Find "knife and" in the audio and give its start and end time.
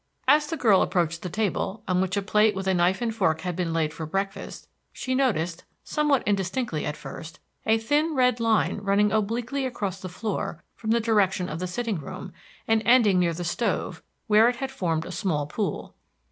2.65-3.13